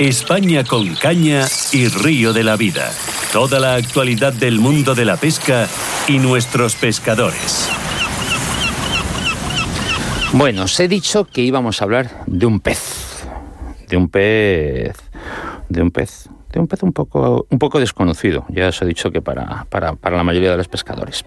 [0.00, 2.90] España con caña y río de la vida.
[3.34, 5.68] Toda la actualidad del mundo de la pesca
[6.08, 7.68] y nuestros pescadores.
[10.32, 13.26] Bueno, os he dicho que íbamos a hablar de un pez.
[13.88, 14.96] De un pez.
[15.68, 18.44] De un pez de un pez un poco, un poco desconocido.
[18.48, 21.24] Ya os he dicho que para, para, para, la mayoría de los pescadores.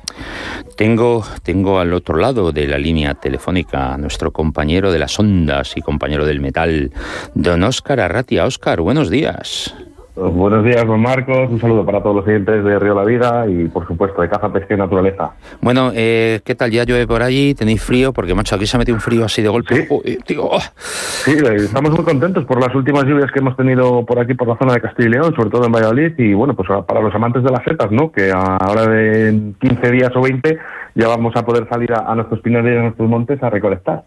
[0.75, 5.77] Tengo, tengo al otro lado de la línea telefónica a nuestro compañero de las ondas
[5.77, 6.91] y compañero del metal,
[7.35, 8.45] don Óscar Arratia.
[8.45, 9.73] Óscar, buenos días.
[10.15, 11.49] Pues buenos días, don Marcos.
[11.49, 14.53] Un saludo para todos los clientes de Río La Vida y, por supuesto, de Caza,
[14.53, 15.31] Pesca y Naturaleza.
[15.59, 16.69] Bueno, eh, ¿qué tal?
[16.69, 17.55] ¿Ya llueve por allí?
[17.55, 18.13] ¿Tenéis frío?
[18.13, 19.75] Porque, macho, aquí se ha metido un frío así de golpe.
[19.75, 20.59] Sí, Uy, tío, oh.
[20.77, 24.55] sí estamos muy contentos por las últimas lluvias que hemos tenido por aquí, por la
[24.57, 26.13] zona de Castilla y León, sobre todo en Valladolid.
[26.19, 28.11] Y, bueno, pues para los amantes de las setas, ¿no?
[28.11, 30.59] Que ahora de 15 días o 20
[30.93, 34.03] ya vamos a poder salir a, a nuestros pinares y a nuestros montes a recolectar.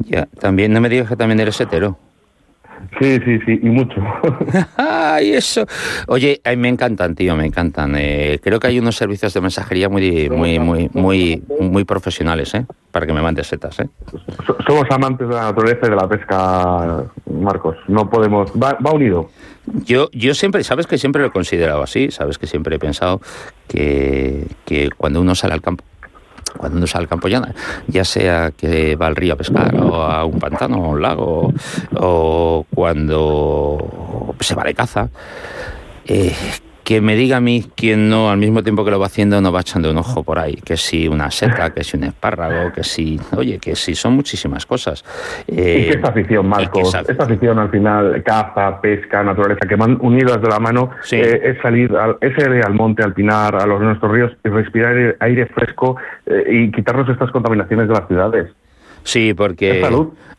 [0.00, 1.96] Ya, también, no me digas que también eres hetero.
[3.00, 4.00] Sí, sí, sí, y mucho.
[4.76, 5.64] Ay, eso.
[6.08, 7.94] Oye, ay, me encantan, tío, me encantan.
[7.96, 12.66] Eh, creo que hay unos servicios de mensajería muy, muy, muy, muy, muy profesionales, ¿eh?
[12.90, 13.88] Para que me mandes setas, ¿eh?
[14.66, 17.76] Somos amantes de la naturaleza y de la pesca, Marcos.
[17.86, 18.50] No podemos.
[18.52, 19.30] Va, va unido.
[19.84, 23.20] Yo, yo siempre, sabes que siempre lo he considerado así, sabes que siempre he pensado
[23.68, 25.84] que, que cuando uno sale al campo
[26.56, 27.42] cuando uno sale al campo ya,
[27.86, 31.02] ya sea que va al río a pescar o a un pantano o a un
[31.02, 31.52] lago
[31.96, 35.08] o cuando se va de caza,
[36.06, 36.34] eh,
[36.88, 39.52] que me diga a mí quien no, al mismo tiempo que lo va haciendo, no
[39.52, 42.82] va echando un ojo por ahí, que si una seta, que si un espárrago, que
[42.82, 45.04] si, oye, que si son muchísimas cosas.
[45.46, 47.00] Eh, y que esta afición, Marcos, esa...
[47.00, 51.16] esta afición al final, caza, pesca, naturaleza, que van unidas de la mano, sí.
[51.16, 54.48] eh, es salir, al, es ir al monte, al pinar, a los nuestros ríos y
[54.48, 58.48] respirar aire, aire fresco eh, y quitarnos estas contaminaciones de las ciudades.
[59.04, 59.82] Sí, porque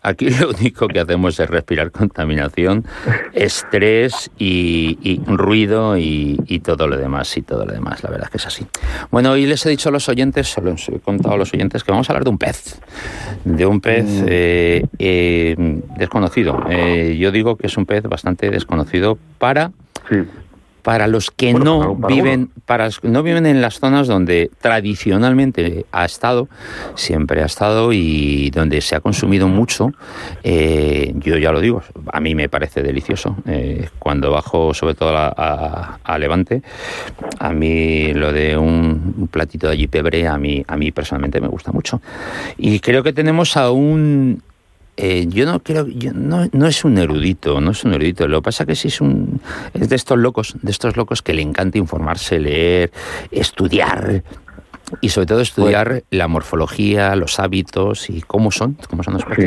[0.02, 2.86] aquí lo único que hacemos es respirar contaminación,
[3.34, 8.26] estrés y, y ruido y, y, todo lo demás, y todo lo demás, la verdad
[8.26, 8.68] es que es así.
[9.12, 11.92] Bueno, hoy les he dicho a los oyentes, les he contado a los oyentes que
[11.92, 12.80] vamos a hablar de un pez,
[13.44, 15.56] de un pez eh, eh,
[15.98, 16.64] desconocido.
[16.70, 19.72] Eh, yo digo que es un pez bastante desconocido para...
[20.10, 20.18] Sí
[20.90, 22.64] para los que bueno, no para, para viven uno.
[22.66, 26.50] para no viven en las zonas donde tradicionalmente ha estado
[26.96, 29.92] siempre ha estado y donde se ha consumido mucho
[30.42, 35.16] eh, yo ya lo digo a mí me parece delicioso eh, cuando bajo sobre todo
[35.16, 36.64] a, a, a, Levante
[37.38, 41.40] a mí lo de un, un platito de allí pebre a mí a mí personalmente
[41.40, 42.02] me gusta mucho
[42.58, 44.42] y creo que tenemos a un
[45.02, 48.28] eh, yo no creo, yo no, no, es un erudito, no es un erudito.
[48.28, 49.40] Lo que pasa que sí es un,
[49.74, 52.92] es de estos locos, de estos locos que le encanta informarse, leer,
[53.32, 54.24] estudiar
[55.00, 59.24] y sobre todo estudiar pues, la morfología, los hábitos y cómo son, cómo son los.
[59.38, 59.46] Sí.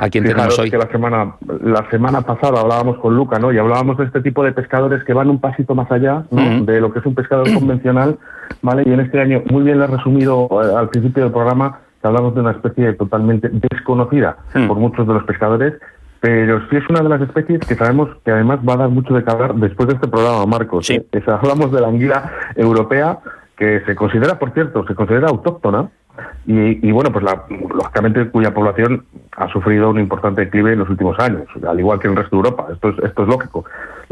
[0.00, 0.70] ¿A quién Fijaros tenemos hoy?
[0.72, 3.52] Que la semana, la semana pasada hablábamos con Luca, ¿no?
[3.52, 6.42] Y hablábamos de este tipo de pescadores que van un pasito más allá, ¿no?
[6.42, 6.64] Uh -huh.
[6.64, 8.18] De lo que es un pescador convencional,
[8.60, 8.82] ¿vale?
[8.84, 12.34] Y en este año, muy bien lo he resumido eh, al principio del programa hablamos
[12.34, 15.74] de una especie totalmente desconocida por muchos de los pescadores,
[16.20, 19.14] pero sí es una de las especies que sabemos que además va a dar mucho
[19.14, 20.86] de hablar después de este programa, Marcos.
[20.86, 20.94] Sí.
[20.94, 21.06] ¿eh?
[21.12, 23.18] Es, hablamos de la anguila europea,
[23.56, 25.90] que se considera, por cierto, se considera autóctona,
[26.46, 29.04] y, y, bueno, pues la, lógicamente cuya población
[29.36, 32.48] ha sufrido un importante declive en los últimos años, al igual que el resto de
[32.48, 32.66] Europa.
[32.72, 33.64] Esto es, esto es lógico.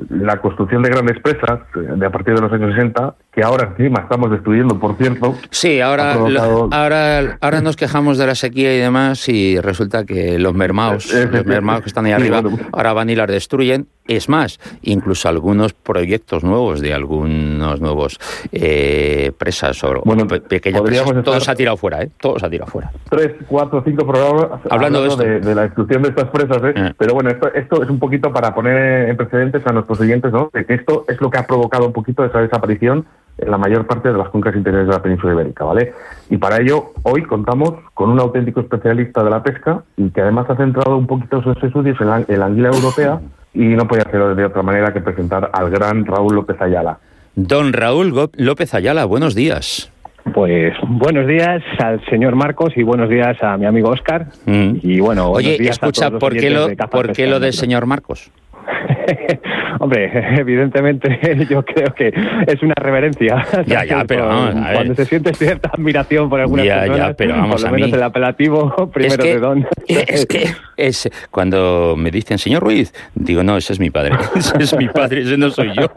[0.09, 4.01] La construcción de grandes presas de a partir de los años 60, que ahora encima
[4.01, 5.35] estamos destruyendo, por cierto.
[5.51, 6.69] Sí, ahora, provocado...
[6.69, 11.13] lo, ahora, ahora nos quejamos de la sequía y demás, y resulta que los mermaos,
[11.13, 12.59] los mermaos que están ahí arriba, bueno.
[12.73, 13.89] ahora van y las destruyen.
[14.07, 18.19] Es más, incluso algunos proyectos nuevos de algunos nuevos
[18.53, 22.11] eh, presas o bueno, pequeñas presas, todo se ha tirado fuera, ¿eh?
[22.21, 22.91] Todo se ha tirado fuera.
[23.09, 26.73] Tres, cuatro, cinco programas hablando, hablando de, de, de, la destrucción de estas presas, ¿eh?
[26.77, 26.95] Eh.
[26.97, 30.51] Pero bueno, esto, esto es un poquito para poner en precedentes a nuestros oyentes, ¿no?
[30.53, 33.07] De que esto es lo que ha provocado un poquito esa desaparición
[33.39, 35.95] en la mayor parte de las cuencas interiores de la península ibérica, ¿vale?
[36.29, 40.51] Y para ello, hoy contamos con un auténtico especialista de la pesca y que además
[40.51, 43.21] ha centrado un poquito sus estudios en la, en la anguila europea
[43.55, 46.99] y no podía hacerlo de otra manera que presentar al gran Raúl López Ayala.
[47.35, 49.93] Don Raúl López Ayala, buenos días.
[50.33, 54.27] Pues buenos días al señor Marcos y buenos días a mi amigo Oscar.
[54.47, 54.77] Mm.
[54.83, 58.31] Y bueno, oye, escucha, ¿por qué, lo, ¿por qué lo del señor Marcos?
[59.81, 61.19] Hombre, evidentemente
[61.51, 62.13] yo creo que
[62.47, 63.45] es una reverencia.
[63.67, 64.75] Ya, ya, pero vamos, a ver.
[64.75, 67.89] Cuando se siente cierta admiración por algunas ya, personas, ya, pero vamos por lo menos
[67.89, 67.97] a mí.
[67.97, 69.67] el apelativo primero es que, de don.
[69.87, 74.57] Es que es cuando me dicen señor Ruiz, digo no, ese es mi padre, ese
[74.59, 75.91] es mi padre, ese no soy yo.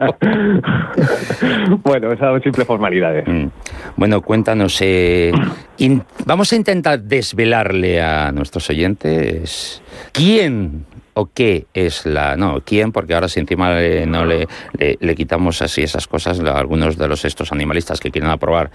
[1.84, 3.28] bueno, esas simples formalidades.
[3.28, 3.48] Mm.
[3.96, 5.32] Bueno, cuéntanos, eh,
[6.26, 9.82] vamos a intentar desvelarle a nuestros oyentes
[10.12, 12.36] quién o qué es la...
[12.36, 13.70] No, quién, porque ahora si encima
[14.08, 14.48] no le,
[14.78, 18.72] le, quitamos así esas cosas, algunos de los estos animalistas que quieren aprobar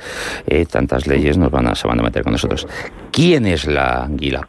[0.47, 2.67] eh, tantas leyes nos van a, se van a meter con nosotros.
[3.11, 4.49] ¿Quién es la anguila?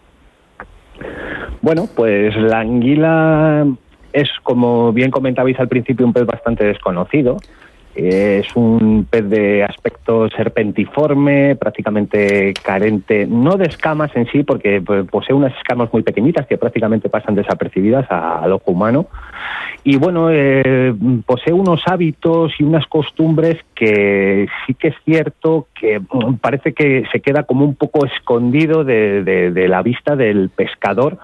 [1.61, 3.65] Bueno, pues la anguila
[4.13, 7.37] es, como bien comentabais al principio, un pez bastante desconocido.
[7.97, 15.07] Es un pez de aspecto serpentiforme, prácticamente carente, no de escamas en sí, porque pues,
[15.09, 19.07] posee unas escamas muy pequeñitas que prácticamente pasan desapercibidas al ojo humano.
[19.83, 20.93] Y bueno, eh,
[21.25, 27.03] posee unos hábitos y unas costumbres que sí que es cierto que mm, parece que
[27.11, 31.17] se queda como un poco escondido de la vista del pescador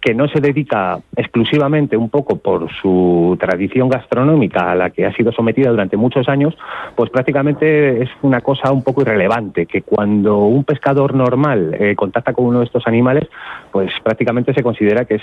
[0.00, 5.14] que no se dedica exclusivamente un poco por su tradición gastronómica a la que ha
[5.14, 6.56] sido sometida durante muchos años,
[6.94, 12.32] pues prácticamente es una cosa un poco irrelevante, que cuando un pescador normal eh, contacta
[12.32, 13.28] con uno de estos animales,
[13.72, 15.22] pues prácticamente se considera que es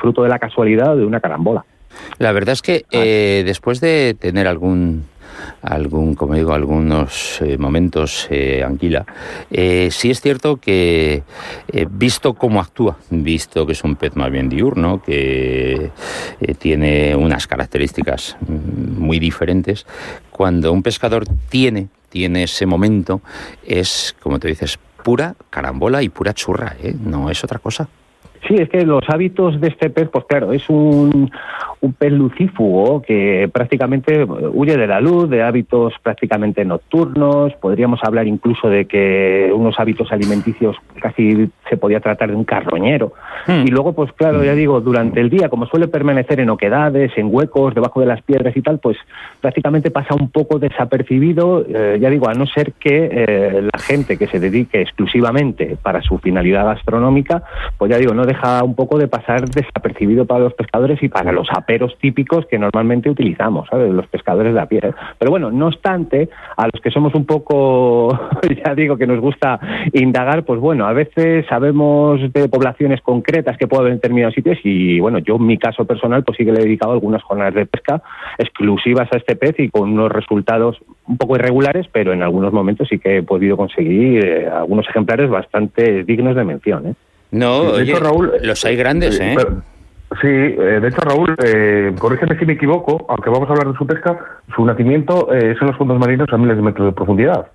[0.00, 1.64] fruto de la casualidad o de una carambola.
[2.18, 5.04] La verdad es que eh, después de tener algún
[5.62, 9.04] algún, como digo, algunos eh, momentos eh, Anguila.
[9.50, 11.22] Eh, sí es cierto que,
[11.90, 15.90] visto cómo actúa, visto que es un pez más bien diurno, que
[16.58, 19.86] tiene unas características mm, muy diferentes,
[20.30, 23.20] cuando un pescador tiene, tiene ese momento,
[23.64, 27.88] es, como te dices, pura carambola y pura churra, no es otra cosa.
[28.46, 31.30] Sí, es que los hábitos de este pez, pues claro, es un,
[31.80, 38.26] un pez lucífugo que prácticamente huye de la luz, de hábitos prácticamente nocturnos, podríamos hablar
[38.26, 43.12] incluso de que unos hábitos alimenticios casi se podía tratar de un carroñero.
[43.46, 43.66] Hmm.
[43.66, 47.28] Y luego, pues claro, ya digo, durante el día, como suele permanecer en oquedades, en
[47.30, 48.96] huecos, debajo de las piedras y tal, pues
[49.40, 54.16] prácticamente pasa un poco desapercibido, eh, ya digo, a no ser que eh, la gente
[54.16, 57.42] que se dedique exclusivamente para su finalidad gastronómica,
[57.76, 61.32] pues ya digo, no deja un poco de pasar desapercibido para los pescadores y para
[61.32, 63.92] los aperos típicos que normalmente utilizamos, ¿sabes?
[63.92, 64.80] Los pescadores de a pie.
[65.18, 68.18] Pero bueno, no obstante, a los que somos un poco,
[68.64, 69.58] ya digo, que nos gusta
[69.92, 74.58] indagar, pues bueno, a veces sabemos de poblaciones concretas que puede haber en determinados sitios
[74.64, 77.54] y bueno, yo en mi caso personal pues sí que le he dedicado algunas jornadas
[77.54, 78.02] de pesca
[78.38, 82.88] exclusivas a este pez y con unos resultados un poco irregulares, pero en algunos momentos
[82.88, 86.86] sí que he podido conseguir eh, algunos ejemplares bastante dignos de mención.
[86.88, 86.94] ¿eh?
[87.30, 89.36] No, oye, Raúl, los hay grandes, ¿eh?
[90.20, 93.78] sí, eh, de hecho, Raúl, eh, corrígeme si me equivoco, aunque vamos a hablar de
[93.78, 94.18] su pesca,
[94.54, 97.48] su nacimiento eh, es en los fondos marinos a miles de metros de profundidad.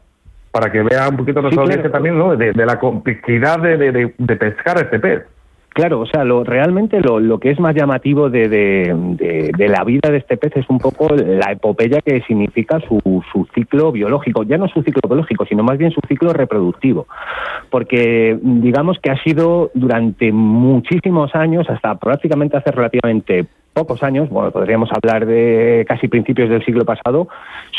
[0.52, 2.36] Para que vea un poquito nuestra audiencia también, ¿no?
[2.36, 5.24] De, la complejidad de, de, de pescar este pez.
[5.74, 9.86] Claro, o sea, lo, realmente lo, lo que es más llamativo de, de, de, la
[9.86, 13.00] vida de este pez es un poco la epopeya que significa su,
[13.32, 17.08] su ciclo biológico, ya no su ciclo biológico, sino más bien su ciclo reproductivo,
[17.70, 24.52] porque digamos que ha sido durante muchísimos años, hasta prácticamente hace relativamente pocos años, bueno,
[24.52, 27.30] podríamos hablar de casi principios del siglo pasado,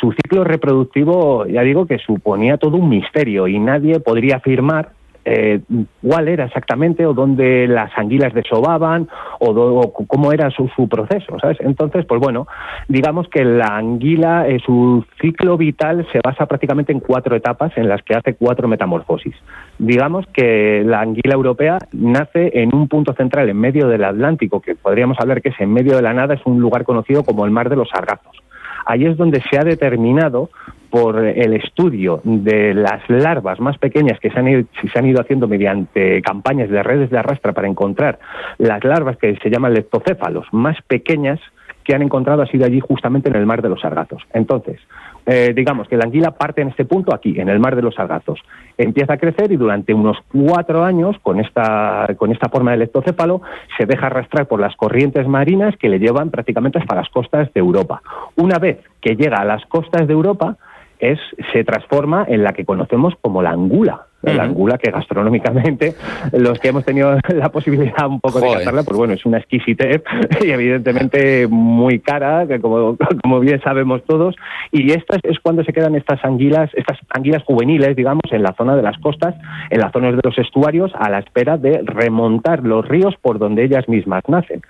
[0.00, 4.92] su ciclo reproductivo, ya digo, que suponía todo un misterio y nadie podría afirmar
[5.24, 5.60] eh,
[6.02, 9.08] cuál era exactamente o dónde las anguilas desovaban
[9.38, 11.58] o, cómo era su, proceso, ¿sabes?
[11.60, 12.46] Entonces, pues bueno,
[12.88, 17.88] digamos que la anguila, eh, su ciclo vital se basa prácticamente en cuatro etapas en
[17.88, 19.34] las que hace cuatro metamorfosis.
[19.78, 24.74] Digamos que la anguila europea nace en un punto central en medio del Atlántico, que
[24.74, 27.50] podríamos hablar que es en medio de la nada, es un lugar conocido como el
[27.50, 28.42] Mar de los Sargazos.
[28.84, 30.50] Ahí es donde se ha determinado
[30.90, 35.22] por el estudio de las larvas más pequeñas que se han, ido, se han ido
[35.22, 38.18] haciendo mediante campañas de redes de arrastra para encontrar
[38.58, 41.40] las larvas que se llaman leptocéfalos más pequeñas
[41.84, 44.22] que han encontrado ha sido allí justamente en el mar de los sargazos.
[44.32, 44.80] Entonces,
[45.26, 47.94] eh, digamos que la anguila parte en este punto aquí, en el mar de los
[47.94, 48.40] sargazos.
[48.76, 53.42] Empieza a crecer y durante unos cuatro años, con esta, con esta forma de leptocéfalo,
[53.78, 57.60] se deja arrastrar por las corrientes marinas que le llevan prácticamente hasta las costas de
[57.60, 58.02] Europa.
[58.36, 60.56] Una vez que llega a las costas de Europa,
[60.98, 61.18] es,
[61.52, 64.06] se transforma en la que conocemos como la angula.
[64.22, 65.94] La angula que gastronómicamente
[66.32, 70.02] los que hemos tenido la posibilidad un poco de cazarla, pues bueno, es una exquisitez
[70.44, 74.36] y evidentemente muy cara, que como, como bien sabemos todos.
[74.70, 78.76] Y esta es cuando se quedan estas anguilas, estas anguilas juveniles, digamos, en la zona
[78.76, 79.34] de las costas,
[79.70, 83.64] en las zonas de los estuarios, a la espera de remontar los ríos por donde
[83.64, 84.62] ellas mismas nacen.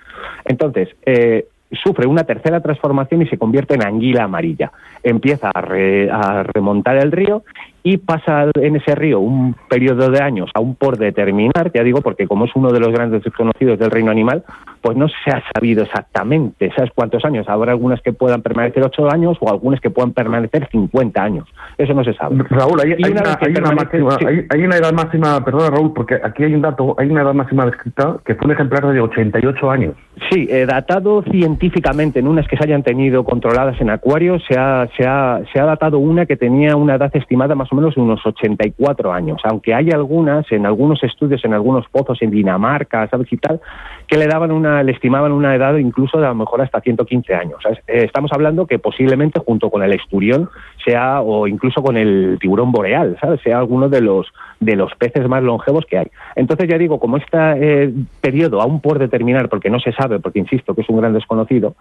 [0.45, 1.45] Entonces, eh,
[1.83, 4.71] sufre una tercera transformación y se convierte en anguila amarilla.
[5.01, 7.43] Empieza a, remontar el río
[7.83, 12.27] y pasa en ese río un periodo de años aún por determinar, ya digo, porque
[12.27, 14.43] como es uno de los grandes desconocidos del reino animal,
[14.81, 17.47] pues no se ha sabido exactamente, ¿sabes cuántos años?
[17.49, 21.47] Habrá algunas que puedan permanecer 8 años o algunas que puedan permanecer 50 años.
[21.77, 22.37] Eso no se sabe.
[22.49, 24.17] Raúl, hay, una, máxima,
[24.49, 27.65] hay, una edad máxima, perdona Raúl, porque aquí hay un dato, hay una edad máxima
[27.65, 29.95] descrita que fue un ejemplar de 88 años.
[30.31, 34.87] Sí, eh, datado científicamente en unas que se hayan tenido controladas en acuarios, se ha,
[34.95, 38.25] se, ha, se ha datado una que tenía una edad estimada más o menos unos
[38.25, 43.37] 84 años, aunque hay algunas, en algunos estudios, en algunos pozos en Dinamarca, ¿sabes y
[43.37, 43.59] tal,
[44.07, 47.33] que le daban una, le estimaban una edad incluso de a lo mejor hasta 115
[47.33, 47.59] años.
[47.87, 50.49] Eh, estamos hablando que posiblemente junto con el esturión
[50.85, 53.41] sea, o incluso con el tiburón boreal, ¿sabes?
[53.41, 56.07] sea alguno de los de los peces más longevos que hay.
[56.35, 60.39] Entonces ya digo, como este eh, periodo aún por determinar, porque no se sabe, porque
[60.39, 61.75] insisto que es un gran desconocido,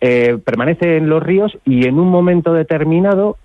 [0.00, 3.36] eh, permanece en los ríos y en un momento determinado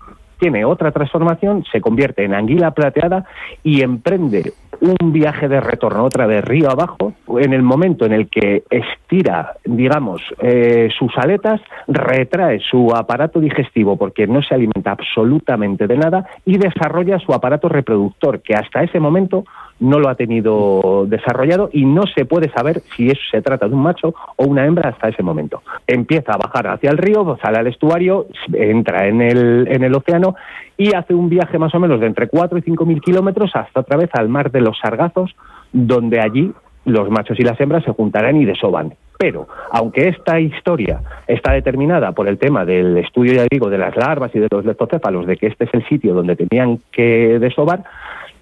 [0.42, 3.24] tiene otra transformación, se convierte en anguila plateada
[3.62, 8.28] y emprende un viaje de retorno otra vez río abajo, en el momento en el
[8.28, 15.86] que estira, digamos, eh, sus aletas, retrae su aparato digestivo porque no se alimenta absolutamente
[15.86, 19.44] de nada y desarrolla su aparato reproductor, que hasta ese momento
[19.82, 23.74] no lo ha tenido desarrollado y no se puede saber si eso se trata de
[23.74, 25.62] un macho o una hembra hasta ese momento.
[25.86, 30.36] Empieza a bajar hacia el río, sale al estuario, entra en el, en el océano
[30.76, 33.80] y hace un viaje más o menos de entre 4 y 5 mil kilómetros hasta
[33.80, 35.34] otra vez al mar de los Sargazos,
[35.72, 36.52] donde allí
[36.84, 38.94] los machos y las hembras se juntarán y desoban.
[39.18, 43.96] Pero, aunque esta historia está determinada por el tema del estudio, ya digo, de las
[43.96, 47.84] larvas y de los leptocéfalos, de que este es el sitio donde tenían que desovar,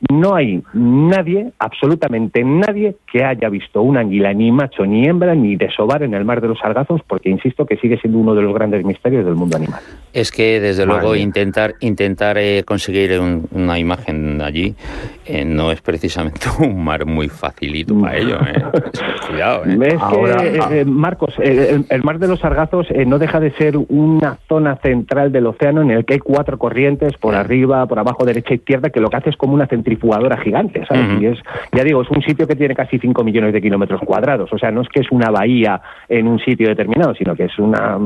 [0.08, 5.56] no hay nadie, absolutamente nadie, que haya visto una anguila ni macho ni hembra ni
[5.56, 8.54] desovar en el mar de los sargazos, porque insisto que sigue siendo uno de los
[8.54, 9.80] grandes misterios del mundo animal.
[10.12, 13.20] Es que desde luego intentar intentar eh, conseguir
[13.52, 14.74] una imagen allí
[15.26, 18.38] eh, no es precisamente un mar muy facilito para ello.
[18.40, 18.62] Eh.
[19.28, 19.64] Cuidado.
[19.64, 25.32] Es que, Marcos, el, mar de los sargazos no deja de ser una zona central
[25.32, 28.90] del océano en el que hay cuatro corrientes por arriba, por abajo, derecha y izquierda,
[28.90, 31.20] que lo que hace es como una centrifugadora gigante, ¿sabes?
[31.20, 31.38] Y es,
[31.72, 34.70] ya digo, es un sitio que tiene casi 5 millones de kilómetros cuadrados, o sea,
[34.70, 37.98] no es que es una bahía en un sitio determinado, sino que es una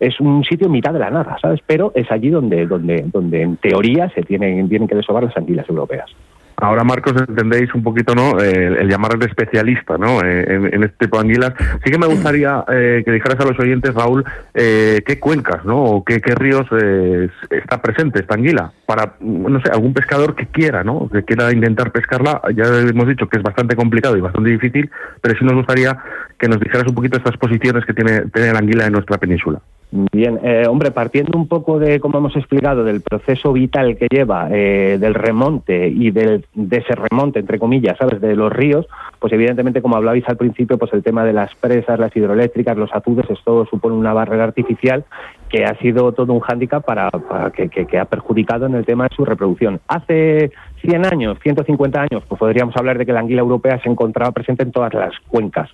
[0.00, 1.60] es un sitio en mitad de la nada, ¿sabes?
[1.66, 5.68] Pero es allí donde donde donde en teoría se tienen tienen que desovar las anguilas
[5.68, 6.10] europeas.
[6.60, 8.40] Ahora, Marcos, entendéis un poquito ¿no?
[8.40, 10.20] el, llamarle especialista ¿no?
[10.24, 11.52] En, este tipo de anguilas.
[11.84, 14.24] Sí que me gustaría eh, que dijeras a los oyentes, Raúl,
[14.54, 15.80] eh, qué cuencas ¿no?
[15.80, 20.46] o qué, qué ríos eh, está presente esta anguila para, no sé, algún pescador que
[20.46, 21.08] quiera, ¿no?
[21.08, 22.42] que quiera intentar pescarla.
[22.56, 24.90] Ya hemos dicho que es bastante complicado y bastante difícil,
[25.22, 25.96] pero sí nos gustaría
[26.40, 29.60] que nos dijeras un poquito estas posiciones que tiene, tiene la anguila en nuestra península.
[29.90, 34.48] Bien, eh, hombre, partiendo un poco de, como hemos explicado, del proceso vital que lleva,
[34.50, 38.86] eh, del remonte y del, de ese remonte, entre comillas, ¿sabes?, de los ríos,
[39.18, 42.92] pues evidentemente, como hablabais al principio, pues el tema de las presas, las hidroeléctricas, los
[42.92, 45.04] azudes, esto supone una barrera artificial
[45.48, 47.10] que ha sido todo un hándicap para,
[47.54, 49.80] que, que, ha perjudicado en el tema de su reproducción.
[49.88, 50.52] Hace
[50.82, 54.64] 100 años, 150 años, pues podríamos hablar de que la anguila europea se encontraba presente
[54.64, 55.70] en todas las cuencas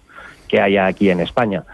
[0.46, 1.64] que hay aquí en España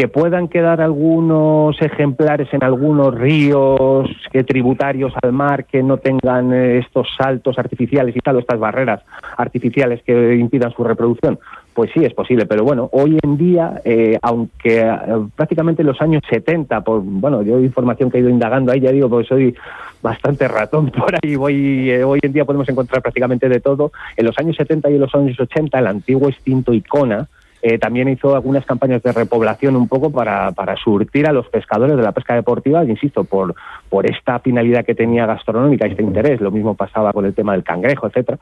[0.00, 6.54] que puedan quedar algunos ejemplares en algunos ríos que tributarios al mar que no tengan
[6.54, 9.02] eh, estos saltos artificiales y tal, estas barreras
[9.36, 11.38] artificiales que impidan su reproducción.
[11.74, 14.96] Pues sí, es posible, pero bueno, hoy en día, eh, aunque eh,
[15.36, 18.92] prácticamente en los años 70, por, bueno, yo información que he ido indagando ahí, ya
[18.92, 19.54] digo, porque soy
[20.00, 23.92] bastante ratón por ahí, voy, hoy en día podemos encontrar prácticamente de todo.
[24.16, 27.28] En los años 70 y en los años 80, el antiguo extinto Icona,
[27.62, 31.96] eh, también hizo algunas campañas de repoblación un poco para, para, surtir a los pescadores
[31.96, 33.54] de la pesca deportiva, insisto, por,
[33.88, 36.40] por esta finalidad que tenía gastronómica, este interés.
[36.40, 38.38] Lo mismo pasaba con el tema del cangrejo, etcétera.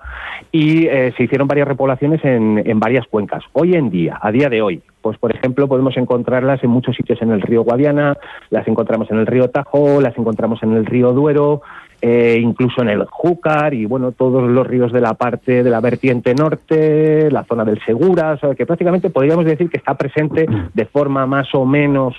[0.53, 3.43] Y eh, se hicieron varias repoblaciones en, en varias cuencas.
[3.53, 7.21] Hoy en día, a día de hoy, pues por ejemplo podemos encontrarlas en muchos sitios
[7.23, 8.17] en el río Guadiana,
[8.51, 11.63] las encontramos en el río Tajo, las encontramos en el río Duero,
[12.01, 15.81] eh, incluso en el Júcar y bueno, todos los ríos de la parte de la
[15.81, 20.47] vertiente norte, la zona del Segura, o sea, que prácticamente podríamos decir que está presente
[20.73, 22.15] de forma más o menos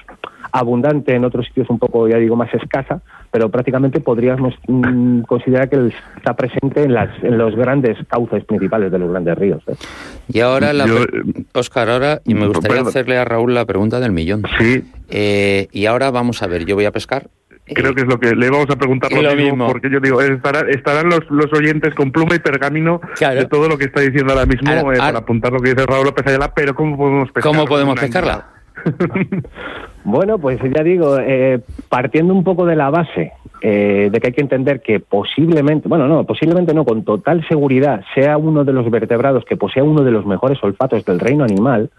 [0.51, 5.69] abundante en otros sitios un poco, ya digo, más escasa, pero prácticamente podríamos mm, considerar
[5.69, 9.62] que está presente en, las, en los grandes cauces principales de los grandes ríos.
[9.67, 9.75] ¿eh?
[10.27, 10.86] Y ahora, la
[11.53, 14.43] Oscar, ahora, y me gustaría hacerle a Raúl la pregunta del millón.
[14.57, 14.83] Sí.
[15.09, 17.29] Eh, y ahora vamos a ver, yo voy a pescar
[17.73, 21.09] creo que es lo que le vamos a preguntar lo, mismo, porque yo digo, estarán,
[21.09, 24.71] los, los, oyentes con pluma y pergamino de todo lo que está diciendo ahora mismo
[24.91, 27.57] eh, para apuntar lo que dice Raúl López Ayala, pero ¿cómo podemos pescarla?
[27.57, 28.45] ¿Cómo podemos pescarla?
[30.03, 31.59] bueno, pues ya digo, eh,
[31.89, 36.07] partiendo un poco de la base eh, de que hay que entender que posiblemente, bueno,
[36.07, 40.11] no, posiblemente no, con total seguridad sea uno de los vertebrados que posea uno de
[40.11, 41.89] los mejores olfatos del reino animal,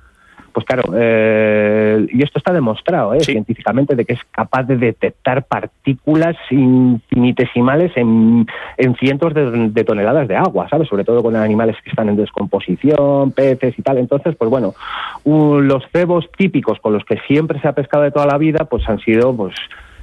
[0.53, 3.21] pues claro, eh, y esto está demostrado ¿eh?
[3.21, 8.47] científicamente de que es capaz de detectar partículas infinitesimales en,
[8.99, 10.89] cientos de, toneladas de agua, ¿sabes?
[10.89, 13.99] Sobre todo con animales que están en descomposición, peces y tal.
[13.99, 14.75] Entonces, pues bueno,
[15.25, 18.89] los cebos típicos con los que siempre se ha pescado de toda la vida, pues
[18.89, 19.55] han sido, pues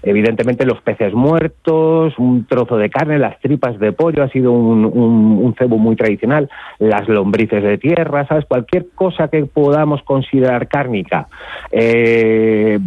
[0.08, 5.54] Evidentemente los peces muertos, un trozo de carne, las tripas de pollo ha sido un,
[5.58, 6.50] cebo muy tradicional,
[6.80, 8.46] las lombrices de tierra, ¿sabes?
[8.46, 11.28] Cualquier cosa que podamos considerar cárnica.
[11.72, 12.80] Eh,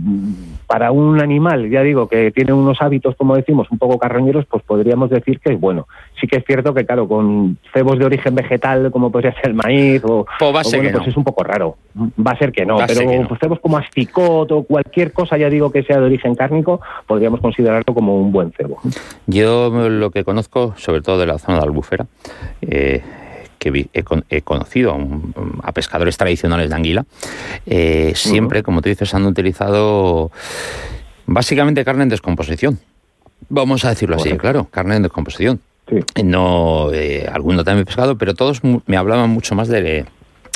[0.70, 4.62] para un animal, ya digo, que tiene unos hábitos, como decimos, un poco carroñeros, pues
[4.62, 5.88] podríamos decir que es bueno.
[6.20, 9.54] Sí que es cierto que, claro, con cebos de origen vegetal, como podría ser el
[9.54, 11.76] maíz, o, pues, pues es un poco raro.
[11.96, 15.82] Va a ser que no, pero cebos como asticot o cualquier cosa, ya digo, que
[15.82, 18.80] sea de origen cárnico, podríamos considerarlo como un buen cebo.
[19.26, 22.06] Yo lo que conozco, sobre todo de la zona de Albufera,
[22.62, 23.02] eh,
[23.58, 24.96] que he, conocido
[25.64, 27.04] a, pescadores tradicionales de anguila,
[27.66, 30.30] eh, siempre, como tú dices, han utilizado
[31.26, 32.78] básicamente carne en descomposición.
[33.48, 35.60] Vamos a decirlo así, claro, carne en descomposición.
[36.22, 40.04] No, eh, alguno también pescado, pero todos me hablaban mucho más de,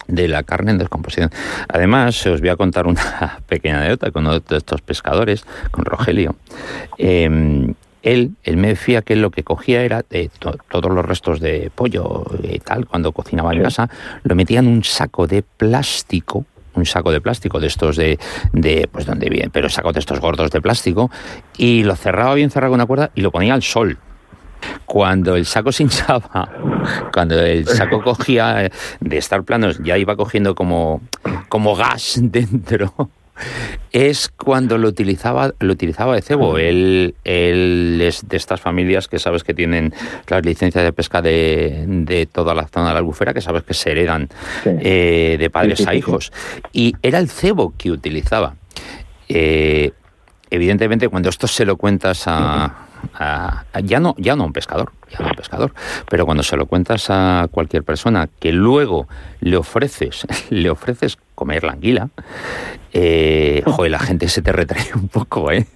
[0.08, 1.30] la carne en descomposición.
[1.68, 6.36] Además, os voy a contar una pequeña anécdota con uno de estos pescadores, con Rogelio.
[6.98, 10.28] Em, él, él me decía que lo que cogía era eh,
[10.68, 13.88] todos los restos de pollo y tal, cuando cocinaba en casa,
[14.22, 16.44] lo metía en un saco de plástico
[16.74, 18.18] un saco de plástico de estos de,
[18.52, 21.08] de pues donde bien, pero saco de estos gordos de plástico
[21.56, 23.98] y lo cerraba bien cerrado con una cuerda y lo ponía al sol.
[24.86, 26.48] Cuando el saco se hinchaba,
[27.12, 31.00] cuando el saco cogía de estar planos, ya iba cogiendo como,
[31.48, 33.10] como gas dentro
[33.92, 36.58] es cuando lo utilizaba, lo utilizaba de cebo.
[36.58, 39.92] Él, es de estas familias que sabes que tienen
[40.28, 43.90] las licencias de pesca de, toda la zona de la albufera, que sabes que se
[43.92, 44.28] heredan
[44.64, 46.32] eh, de padres a hijos.
[46.72, 48.56] Y era el cebo que utilizaba.
[49.28, 49.92] Eh,
[50.50, 52.83] evidentemente, cuando esto se lo cuentas a,
[53.82, 55.72] ya no ya no un pescador ya no un pescador.
[56.08, 59.08] Pero cuando se lo cuentas a cualquier persona que luego
[59.40, 62.08] le ofreces le ofreces comer la anguila
[62.92, 65.66] eh, joder, la gente se te retrae un poco eh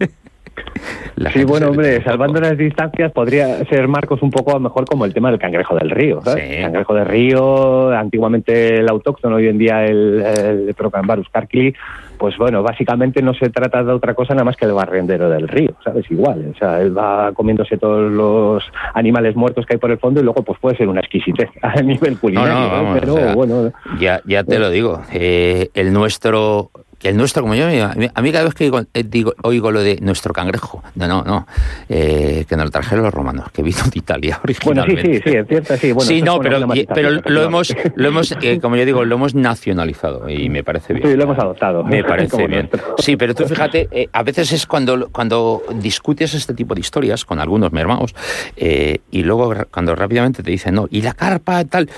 [1.33, 5.04] sí, bueno, hombre, salvando las distancias, podría ser Marcos un poco a lo mejor como
[5.04, 6.21] el tema del cangrejo del río.
[6.23, 6.63] ¿sabes?
[6.63, 11.75] Cangrejo del río, antiguamente el autóctono, hoy en día el, el Procambarus carkili,
[12.19, 15.49] pues bueno, básicamente no se trata de otra cosa nada más que el barrendero del
[15.49, 16.11] río, ¿sabes?
[16.11, 20.21] Igual, o sea, él va comiéndose todos los animales muertos que hay por el fondo
[20.21, 23.73] y luego pues puede ser una exquisitez a nivel culinario, pero bueno...
[23.99, 26.71] Ya, ya te lo digo, eh, el nuestro
[27.02, 30.32] el nuestro, como yo, a mí cada vez que eh, digo, oigo lo de nuestro
[30.32, 31.47] cangrejo, no, no, no,
[31.89, 34.69] eh, que nos lo trajeron los romanos, que vino de Italia originalmente.
[34.78, 35.93] Bueno, sí, sí, sí, es cierto, sí.
[35.93, 39.34] Bueno, sí, no, pero, pero lo hemos, lo hemos eh, como yo digo, lo hemos
[39.34, 41.08] nacionalizado y me parece bien.
[41.08, 41.84] Sí, lo hemos adoptado.
[41.84, 42.69] Me parece bien.
[42.99, 47.39] Sí, pero tú fíjate, a veces es cuando, cuando discutes este tipo de historias con
[47.41, 48.15] algunos mermaos
[48.56, 51.89] y luego cuando rápidamente te dicen, no, y la carpa tal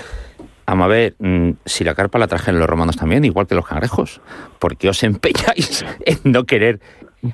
[0.71, 3.67] Vamos a ver, mm, si la carpa la trajeron los romanos también, igual que los
[3.67, 4.21] cangrejos,
[4.57, 6.79] porque os empeñáis en no querer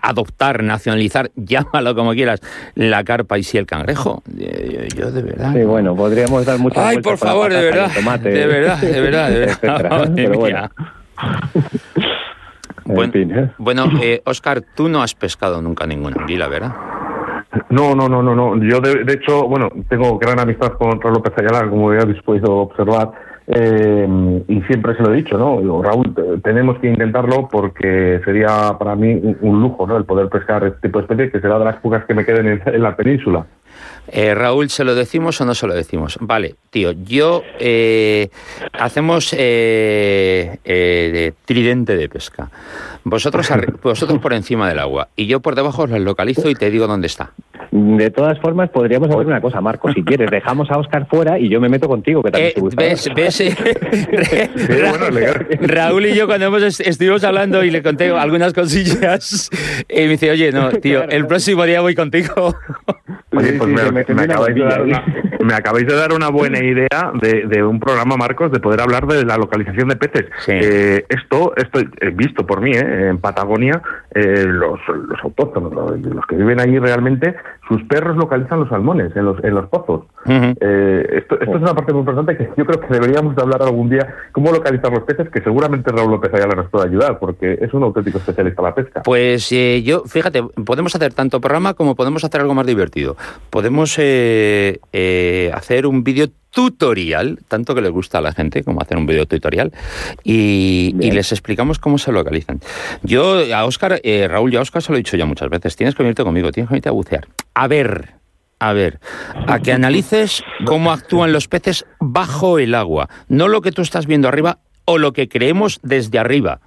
[0.01, 2.41] adoptar, nacionalizar, llámalo como quieras,
[2.73, 4.23] la carpa y si el cangrejo.
[4.39, 5.53] Eh, yo, de verdad.
[5.53, 9.39] Sí, bueno, podríamos dar muchas Ay, por favor, de verdad, de verdad, de verdad, de
[9.61, 10.69] verdad, Pero bueno.
[12.87, 13.51] ¿eh?
[13.59, 16.73] bueno, eh, Oscar, tú no has pescado nunca ninguna anguila, ¿verdad?
[17.69, 18.63] No, no, no, no, no.
[18.63, 22.57] Yo de, hecho, bueno, tengo gran amistad con Raúl López Ayala, como ya habéis podido
[22.57, 23.11] observar,
[23.47, 25.81] eh, y siempre se lo he dicho, ¿no?
[25.81, 29.95] Raúl, tenemos que intentarlo porque sería para mí un, lujo, ¿no?
[29.95, 32.61] El poder pescar este tipo de especies, que será de las pocas que me queden
[32.65, 33.45] en la península.
[34.09, 36.17] Eh, Raúl, ¿se lo decimos o no se lo decimos?
[36.21, 38.29] Vale, tío, yo eh,
[38.73, 42.49] hacemos eh, de tridente de pesca.
[43.03, 43.49] Vosotros,
[43.83, 46.87] vosotros por encima del agua y yo por debajo os lo localizo y te digo
[46.87, 47.31] dónde está.
[47.71, 49.91] De todas formas, podríamos hacer una cosa, Marco.
[49.91, 53.09] Si quieres, dejamos a Oscar fuera y yo me meto contigo, que también ¿Ves?
[53.13, 53.43] ¿ves?
[55.61, 59.49] Raúl y yo, cuando hemos estuvimos hablando y le conté algunas cosillas,
[59.89, 62.55] y me dice, oye, no, tío, el próximo día voy contigo.
[63.31, 64.21] Oye, pues me,
[65.53, 69.37] acabáis de dar una, buena idea de, un programa, Marcos, de poder hablar de la
[69.37, 70.25] localización de peces.
[70.47, 71.79] Eh, esto, esto
[72.13, 73.81] visto por mí, eh, en Patagonia,
[74.13, 77.35] eh, los, los autóctonos, los, que viven allí realmente,
[77.67, 80.05] sus perros localizan los salmones en los, en los pozos.
[80.25, 83.61] Eh, esto, esto es una parte muy importante que yo creo que deberíamos de hablar
[83.61, 87.57] algún día, cómo localizar los peces, que seguramente Raúl López Ayala nos puede ayudar, porque
[87.61, 89.01] es un auténtico especialista en la pesca.
[89.03, 93.17] Pues eh, yo, fíjate, podemos hacer tanto programa como podemos hacer algo más divertido.
[93.49, 96.27] Podemos hacer un vídeo
[96.57, 99.71] tutorial, tanto que les gusta a la gente como hacer un video tutorial,
[100.23, 102.61] y, les explicamos cómo se localizan.
[103.03, 105.75] Yo a Oscar, eh, Raúl, yo a Oscar se lo he dicho ya muchas veces,
[105.75, 107.27] tienes que venirte conmigo, tienes que venirte a bucear.
[107.53, 108.15] A ver,
[108.57, 108.99] a ver,
[109.45, 114.07] a que analices cómo actúan los peces bajo el agua, no lo que tú estás
[114.07, 116.59] viendo arriba o lo que creemos desde arriba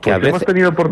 [0.00, 0.42] que a veces,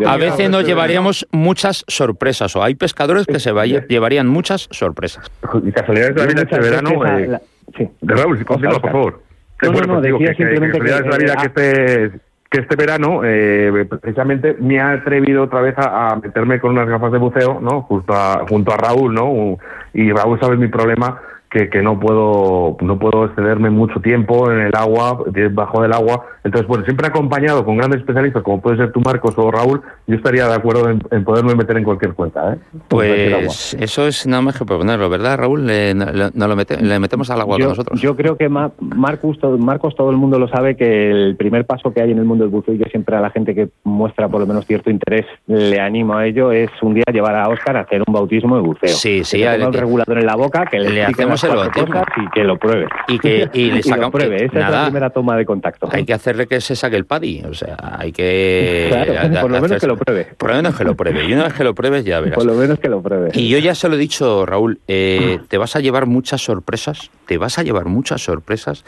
[0.07, 3.51] a veces nos llevaríamos muchas sorpresas, o hay pescadores que se
[3.89, 5.29] llevarían muchas sorpresas.
[5.61, 7.37] Y casualidades vida este verano, eh,
[7.77, 7.89] sí.
[8.01, 9.21] de Raúl, si por favor.
[9.61, 14.55] No, no, no, decía simplemente que, la vida que este, que este verano, eh, precisamente,
[14.59, 17.83] me ha atrevido otra vez a, meterme con unas gafas de buceo, ¿no?
[17.83, 18.13] Justo
[18.49, 19.57] junto a Raúl, ¿no?
[19.93, 24.61] Y Raúl sabe mi problema, que, que, no puedo no puedo excederme mucho tiempo en
[24.61, 26.25] el agua, bajo del agua.
[26.43, 30.15] Entonces, bueno, siempre acompañado con grandes especialistas como puede ser tú, Marcos o Raúl, yo
[30.15, 32.53] estaría de acuerdo en, poderme meter en cualquier cuenta.
[32.53, 32.57] ¿eh?
[32.87, 35.67] Pues eso es nada más que proponerlo, ¿verdad, Raúl?
[35.67, 38.01] Le, lo le metemos al agua yo, con nosotros.
[38.01, 41.93] Yo creo que Marcos, todo, Marcos, todo el mundo lo sabe que el primer paso
[41.93, 44.29] que hay en el mundo del buceo y que siempre a la gente que muestra
[44.29, 47.77] por lo menos cierto interés le animo a ello es un día llevar a Oscar
[47.77, 48.89] a hacer un bautismo de buceo.
[48.89, 49.37] Sí, sí.
[49.37, 52.87] Que el regulador en la boca, que le, hacemos y que lo pruebe.
[53.07, 54.45] Y que y le lo pruebe.
[54.45, 55.89] Esa es la primera toma de contacto.
[55.91, 57.43] Hay que hacerle que se saque el paddy.
[57.49, 58.87] O sea, hay que.
[58.89, 60.27] Claro, por lo menos que lo pruebe.
[60.37, 61.25] Por lo menos que lo pruebe.
[61.25, 62.35] Y una vez que lo pruebes, ya verás.
[62.35, 63.31] Por lo menos que lo pruebe.
[63.33, 67.09] Y yo ya se lo he dicho, Raúl, eh, te vas a llevar muchas sorpresas.
[67.31, 68.83] Te vas a llevar muchas sorpresas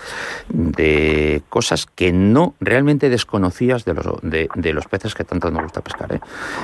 [0.49, 5.79] de cosas que no realmente desconocías de los, de, los peces que tanto nos gusta
[5.79, 6.12] pescar.
[6.12, 6.19] ¿eh?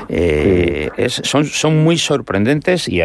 [0.09, 3.01] Eh, es, son, son muy sorprendentes y,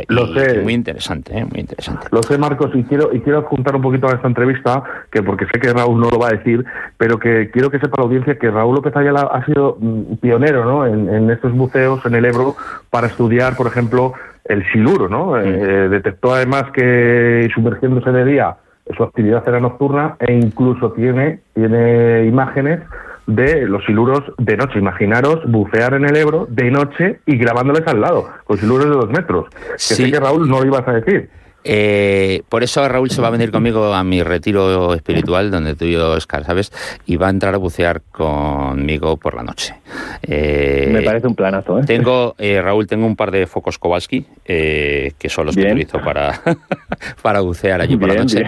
[0.60, 2.08] muy interesante, muy interesante.
[2.10, 4.82] Lo sé, Marcos, y quiero, y quiero juntar un poquito a esta entrevista,
[5.12, 6.64] que porque sé que Raúl no lo va a decir,
[6.96, 10.64] pero que quiero que sepa la audiencia que Raúl López Ayala ha sido mm, pionero
[10.64, 10.84] ¿no?
[10.84, 12.56] en, estos museos en el Ebro
[12.90, 15.08] para estudiar, por ejemplo, el siluro.
[15.08, 15.38] ¿no?
[15.38, 18.56] Eh, detectó además que sumergiéndose de día
[18.96, 22.80] su actividad era nocturna e incluso tiene, tiene imágenes
[23.26, 24.78] de los siluros de noche.
[24.78, 29.10] Imaginaros bucear en el Ebro de noche y grabándoles al lado, con siluros de dos
[29.10, 29.46] metros.
[29.72, 31.30] Que sé que Raúl no lo ibas a decir.
[31.64, 35.86] Eh, por eso Raúl se va a venir conmigo a mi retiro espiritual, donde tú
[35.86, 36.70] y yo, Oscar, ¿sabes?
[37.06, 39.74] Y va a entrar a bucear conmigo por la noche.
[40.22, 41.84] Eh, Me parece un planazo, ¿eh?
[41.86, 46.40] Tengo, eh, Raúl, tengo un par de focos Kowalski, que son los que utilizo para,
[47.22, 48.44] para bucear allí por la noche.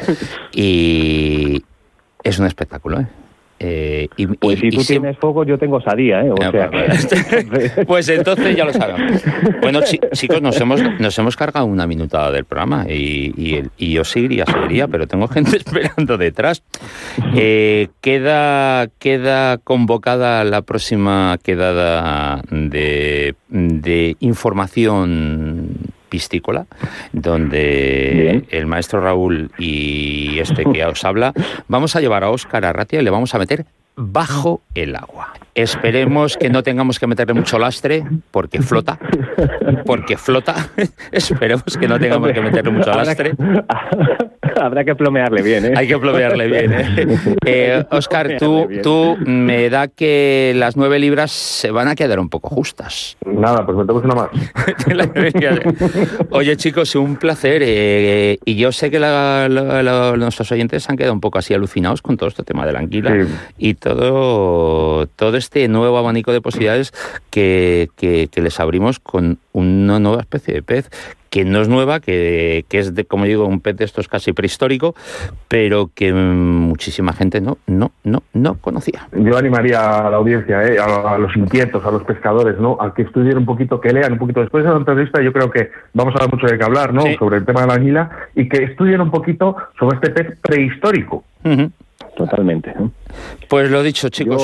[0.52, 1.64] Y
[2.22, 3.06] es un espectáculo, ¿eh?
[3.58, 6.30] Eh, y, pues si tú tienes foco, yo tengo sadía, ¿eh?
[6.42, 6.70] Ah,
[7.86, 9.22] pues entonces ya lo sabemos.
[9.62, 9.80] Bueno,
[10.12, 14.88] chicos, nos hemos, nos hemos cargado una minutada del programa y, y, yo seguiría, seguiría,
[14.88, 16.62] pero tengo gente esperando detrás.
[17.34, 26.64] Eh, queda, queda convocada la próxima quedada de, de información piscícola,
[27.12, 31.34] donde el maestro Raúl y este que os habla,
[31.68, 35.34] vamos a llevar a Óscar Arratia y le vamos a meter bajo el agua.
[35.56, 38.98] Esperemos que no tengamos que meterle mucho lastre porque flota,
[39.86, 40.54] porque flota.
[41.12, 43.32] Esperemos que no tengamos que meterle mucho lastre.
[44.60, 45.72] Habrá que plomearle bien, ¿eh?
[45.76, 46.72] Hay que plomearle bien,
[47.46, 47.84] ¿eh?
[47.90, 52.28] Oscar, eh, tú, tú me da que las nueve libras se van a quedar un
[52.28, 53.16] poco justas.
[53.26, 54.28] Nada, pues metemos una más.
[56.30, 57.62] Oye, chicos, un placer.
[57.64, 62.28] Eh, y yo sé que nuestros oyentes han quedado un poco así alucinados con todo
[62.28, 63.26] este tema de la anguila
[63.58, 66.92] y todo, todo este nuevo abanico de posibilidades
[67.30, 70.90] que, que, les abrimos con una nueva especie de pez
[71.30, 74.32] que no es nueva, que, que, es, de, como digo, un pez de estos casi
[74.32, 74.94] prehistórico,
[75.48, 79.08] pero que muchísima gente no, no, no, no conocía.
[79.12, 82.78] Yo animaría a la audiencia, eh, a, los inquietos, a los pescadores, ¿no?
[82.80, 84.40] a que estudien un poquito, que lean un poquito.
[84.40, 87.02] Después de la entrevista yo creo que vamos a dar mucho de qué hablar ¿no?
[87.18, 91.24] sobre el tema de la anguila y que estudien un poquito sobre este pez prehistórico
[92.16, 92.74] totalmente.
[93.48, 94.42] Pues lo dicho, chicos.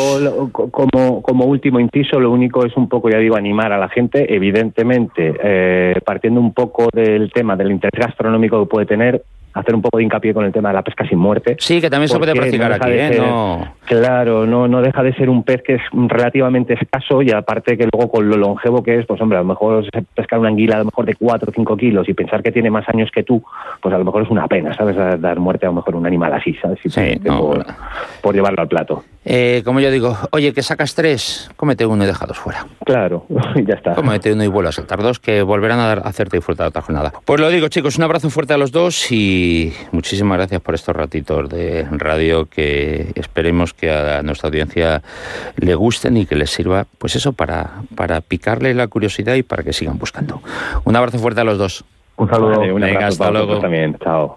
[0.52, 4.32] como, como último inciso, lo único es un poco, ya digo, animar a la gente,
[4.32, 9.82] evidentemente, eh, partiendo un poco del tema del interés gastronómico que puede tener, hacer un
[9.82, 11.56] poco de hincapié con el tema de la pesca sin muerte.
[11.58, 13.16] Sí, que también se puede practicar aquí, ¿eh?
[13.18, 13.74] no...
[13.84, 17.88] Claro, no, no deja de ser un pez que es relativamente escaso y aparte que
[17.92, 19.84] luego con lo longevo que es, pues hombre, a lo mejor
[20.14, 22.70] pescar una anguila a lo mejor de 4 o 5 kilos y pensar que tiene
[22.70, 23.42] más años que tú,
[23.80, 24.96] pues a lo mejor es una pena, ¿sabes?
[25.20, 26.78] Dar muerte a lo mejor un animal así, ¿sabes?
[26.82, 27.20] sí,
[28.22, 29.04] por, llevarlo al plato.
[29.24, 32.66] Eh, como yo digo, oye, que sacas tres, cómete uno y deja dos fuera.
[32.84, 33.26] Claro,
[33.66, 33.94] ya está.
[33.94, 36.82] Cómete uno y vuelve a saltar dos, que volverán a, dar, a hacerte disfrutar otra
[36.82, 37.12] jornada.
[37.24, 40.96] Pues lo digo, chicos, un abrazo fuerte a los dos y muchísimas gracias por estos
[40.96, 45.02] ratitos de radio que esperemos que a nuestra audiencia
[45.56, 49.62] le gusten y que les sirva, pues eso, para, para picarle la curiosidad y para
[49.62, 50.42] que sigan buscando.
[50.84, 51.84] Un abrazo fuerte a los dos.
[52.16, 52.60] Un saludo.
[52.74, 53.58] Venga, hasta luego.
[53.58, 54.30] También, chao.